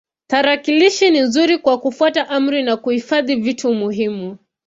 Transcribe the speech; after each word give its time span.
Tarakilishi 0.27 1.09
ni 1.11 1.19
nzuri 1.19 1.57
kwa 1.57 1.77
kufuata 1.77 2.29
amri 2.29 2.63
na 2.63 2.77
kuhifadhi 2.77 3.35
vitu 3.35 3.73
muhimu. 3.73 4.37